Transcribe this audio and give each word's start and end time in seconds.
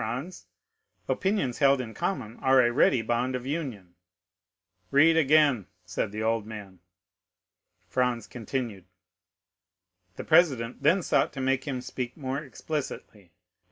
Franz. 0.03 0.47
Opinions 1.07 1.59
held 1.59 1.79
in 1.79 1.93
common 1.93 2.37
are 2.37 2.59
a 2.65 2.71
ready 2.71 3.03
bond 3.03 3.35
of 3.35 3.45
union." 3.45 3.93
"Read 4.89 5.15
again," 5.15 5.67
said 5.85 6.11
the 6.11 6.23
old 6.23 6.43
man. 6.47 6.79
Franz 7.87 8.25
continued: 8.25 8.85
"'The 10.15 10.23
president 10.23 10.81
then 10.81 11.03
sought 11.03 11.31
to 11.33 11.39
make 11.39 11.65
him 11.67 11.81
speak 11.81 12.17
more 12.17 12.39
explicitly, 12.39 13.25
but 13.25 13.25
M. 13.25 13.29